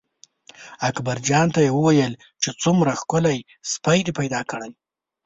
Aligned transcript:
اکبرجان 0.89 1.47
ته 1.55 1.59
یې 1.65 1.71
وویل 1.77 2.13
چې 2.41 2.49
څومره 2.61 2.91
ښکلی 3.01 3.37
سپی 3.71 3.99
دې 4.05 4.13
پیدا 4.19 4.41
کړی. 4.51 4.71